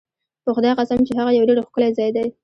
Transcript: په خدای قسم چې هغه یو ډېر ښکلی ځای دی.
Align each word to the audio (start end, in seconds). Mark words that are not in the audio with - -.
په 0.43 0.49
خدای 0.55 0.73
قسم 0.79 0.99
چې 1.07 1.11
هغه 1.19 1.31
یو 1.33 1.47
ډېر 1.49 1.59
ښکلی 1.67 1.89
ځای 1.97 2.09
دی. 2.15 2.25